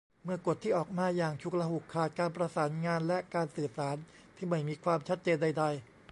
[0.23, 3.97] เมื่อกฎที่ออกมาอย่างฉุกละหุก ขาดการประสานงาน และการสื่อสาร
[4.35, 5.63] ที่ไม่มีความชัดเจนใดใด